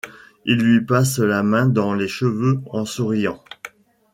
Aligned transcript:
Il 0.45 0.57
lui 0.57 0.83
passe 0.83 1.19
la 1.19 1.43
main 1.43 1.67
dans 1.67 1.93
les 1.93 2.07
cheveux 2.07 2.59
en 2.71 2.85
souriant. 2.85 3.39